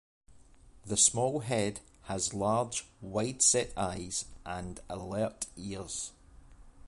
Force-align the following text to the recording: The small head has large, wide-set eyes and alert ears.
The 0.83 0.97
small 0.97 1.41
head 1.41 1.81
has 2.05 2.33
large, 2.33 2.87
wide-set 3.01 3.71
eyes 3.77 4.25
and 4.43 4.79
alert 4.89 5.45
ears. 5.55 6.09